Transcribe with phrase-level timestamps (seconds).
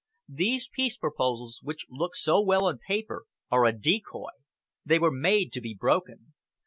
[0.33, 4.31] These peace proposals, which look so well on paper, are a decoy.
[4.83, 6.33] They were made to be broken.